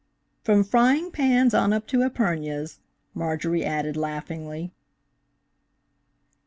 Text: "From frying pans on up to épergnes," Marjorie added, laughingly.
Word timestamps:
"From 0.43 0.63
frying 0.63 1.11
pans 1.11 1.53
on 1.53 1.71
up 1.71 1.85
to 1.89 1.99
épergnes," 1.99 2.79
Marjorie 3.13 3.63
added, 3.63 3.95
laughingly. 3.95 4.71